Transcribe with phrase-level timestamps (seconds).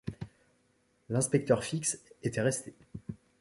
[1.09, 2.73] L’inspecteur Fix était resté.